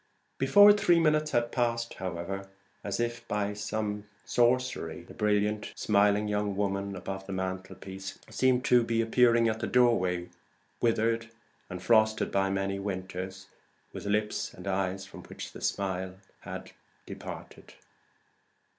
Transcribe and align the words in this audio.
Before 0.39 0.73
three 0.73 0.99
minutes 0.99 1.29
had 1.29 1.51
passed, 1.51 1.93
however, 1.93 2.49
as 2.83 2.99
if 2.99 3.27
by 3.27 3.53
some 3.53 4.05
sorcery, 4.25 5.03
the 5.03 5.13
brilliant 5.13 5.71
smiling 5.75 6.27
young 6.27 6.55
woman 6.55 6.95
above 6.95 7.27
the 7.27 7.33
mantelpiece 7.33 8.17
seemed 8.27 8.65
to 8.65 8.81
be 8.83 8.99
appearing 8.99 9.47
at 9.47 9.59
the 9.59 9.67
doorway 9.67 10.29
withered 10.81 11.29
and 11.69 11.83
frosted 11.83 12.31
by 12.31 12.49
many 12.49 12.79
winters, 12.79 13.45
and 13.45 13.93
with 13.93 14.11
lips 14.11 14.51
and 14.55 14.65
eyes 14.65 15.05
from 15.05 15.21
which 15.25 15.51
the 15.51 15.61
smile 15.61 16.15
had 16.39 16.71
departed. 17.05 17.75